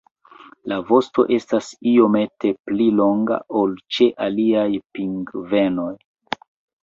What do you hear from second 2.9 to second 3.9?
longa ol